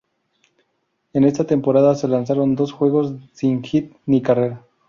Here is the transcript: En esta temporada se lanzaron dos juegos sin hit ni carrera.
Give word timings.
En 1.13 1.23
esta 1.25 1.45
temporada 1.45 1.93
se 1.93 2.07
lanzaron 2.07 2.55
dos 2.55 2.71
juegos 2.71 3.13
sin 3.33 3.61
hit 3.63 3.93
ni 4.07 4.23
carrera. 4.23 4.65